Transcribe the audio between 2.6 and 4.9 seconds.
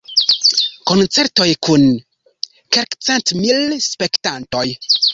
kelkcentmil spektantoj.